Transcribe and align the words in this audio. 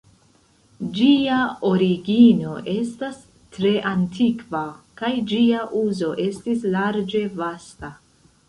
Ĝia 0.99 1.35
origino 1.67 2.55
estas 2.73 3.19
tre 3.57 3.75
antikva, 3.91 4.65
kaj 5.03 5.13
ĝia 5.33 5.63
uzo 5.85 6.13
estis 6.29 6.67
larĝe 6.79 7.23
vasta. 7.43 7.97